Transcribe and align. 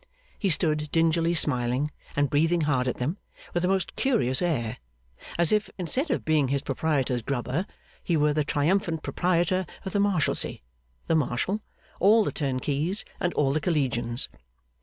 He 0.39 0.49
stood 0.49 0.89
dingily 0.91 1.35
smiling, 1.35 1.91
and 2.15 2.27
breathing 2.27 2.61
hard 2.61 2.87
at 2.87 2.97
them, 2.97 3.17
with 3.53 3.63
a 3.63 3.67
most 3.67 3.95
curious 3.95 4.41
air; 4.41 4.77
as 5.37 5.51
if, 5.51 5.69
instead 5.77 6.09
of 6.09 6.25
being 6.25 6.47
his 6.47 6.63
proprietor's 6.63 7.21
grubber, 7.21 7.67
he 8.03 8.17
were 8.17 8.33
the 8.33 8.43
triumphant 8.43 9.03
proprietor 9.03 9.67
of 9.85 9.93
the 9.93 9.99
Marshalsea, 9.99 10.57
the 11.05 11.13
Marshal, 11.13 11.61
all 11.99 12.23
the 12.23 12.31
turnkeys, 12.31 13.05
and 13.19 13.31
all 13.35 13.53
the 13.53 13.61
Collegians. 13.61 14.27